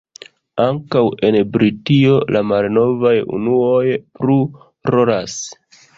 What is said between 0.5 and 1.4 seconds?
Ankaŭ en